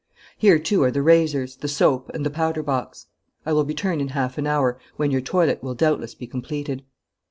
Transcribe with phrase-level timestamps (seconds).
[0.35, 3.05] Here, too, are the razors, the soap, and the powder box.
[3.45, 6.83] I will return in half an hour, when your toilet will doubtless be completed.'